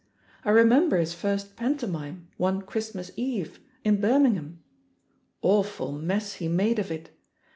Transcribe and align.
I 0.43 0.49
remember 0.49 0.97
his 0.97 1.13
first 1.13 1.55
pantomime, 1.55 2.27
one 2.37 2.63
Christmas 2.63 3.11
Eve, 3.15 3.59
in 3.83 4.01
Bir 4.01 4.17
mingham— 4.17 4.57
^awful 5.43 6.01
mess 6.01 6.33
he 6.41 6.47
made 6.47 6.79
of 6.79 6.89
it! 6.89 7.11